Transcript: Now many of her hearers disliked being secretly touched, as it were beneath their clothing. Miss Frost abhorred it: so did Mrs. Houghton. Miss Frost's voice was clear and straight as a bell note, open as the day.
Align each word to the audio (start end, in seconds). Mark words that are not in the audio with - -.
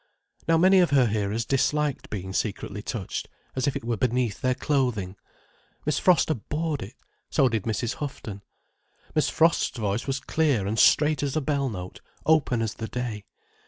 Now 0.47 0.57
many 0.57 0.79
of 0.79 0.89
her 0.89 1.05
hearers 1.05 1.45
disliked 1.45 2.09
being 2.09 2.33
secretly 2.33 2.81
touched, 2.81 3.29
as 3.55 3.67
it 3.67 3.83
were 3.85 3.97
beneath 3.97 4.41
their 4.41 4.55
clothing. 4.55 5.15
Miss 5.85 5.99
Frost 5.99 6.31
abhorred 6.31 6.81
it: 6.81 6.95
so 7.29 7.47
did 7.47 7.65
Mrs. 7.65 7.97
Houghton. 7.97 8.41
Miss 9.13 9.29
Frost's 9.29 9.77
voice 9.77 10.07
was 10.07 10.19
clear 10.19 10.65
and 10.65 10.79
straight 10.79 11.21
as 11.21 11.35
a 11.35 11.41
bell 11.41 11.69
note, 11.69 12.01
open 12.25 12.63
as 12.63 12.73
the 12.73 12.87
day. 12.87 13.25